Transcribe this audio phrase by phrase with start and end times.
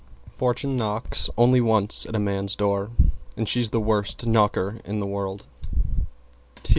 [0.35, 2.89] Fortune knocks only once at a man's door
[3.37, 5.45] And she's the worst Knocker in the world.